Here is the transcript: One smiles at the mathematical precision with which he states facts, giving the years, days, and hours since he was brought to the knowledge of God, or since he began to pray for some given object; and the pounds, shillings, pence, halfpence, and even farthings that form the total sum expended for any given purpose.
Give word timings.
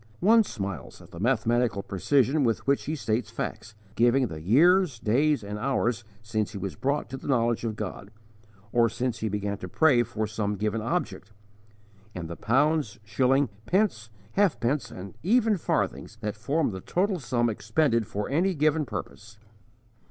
One 0.19 0.43
smiles 0.43 0.99
at 0.99 1.11
the 1.11 1.19
mathematical 1.19 1.83
precision 1.83 2.43
with 2.43 2.65
which 2.65 2.85
he 2.85 2.95
states 2.95 3.29
facts, 3.29 3.75
giving 3.93 4.25
the 4.29 4.41
years, 4.41 4.97
days, 4.97 5.43
and 5.43 5.59
hours 5.59 6.03
since 6.23 6.53
he 6.53 6.57
was 6.57 6.75
brought 6.75 7.07
to 7.11 7.17
the 7.17 7.27
knowledge 7.27 7.63
of 7.63 7.75
God, 7.75 8.09
or 8.71 8.89
since 8.89 9.19
he 9.19 9.29
began 9.29 9.59
to 9.59 9.69
pray 9.69 10.01
for 10.01 10.25
some 10.25 10.55
given 10.55 10.81
object; 10.81 11.33
and 12.15 12.27
the 12.27 12.35
pounds, 12.35 12.97
shillings, 13.03 13.49
pence, 13.67 14.09
halfpence, 14.31 14.89
and 14.89 15.13
even 15.21 15.55
farthings 15.55 16.17
that 16.21 16.35
form 16.35 16.71
the 16.71 16.81
total 16.81 17.19
sum 17.19 17.47
expended 17.47 18.07
for 18.07 18.27
any 18.27 18.55
given 18.55 18.87
purpose. 18.87 19.37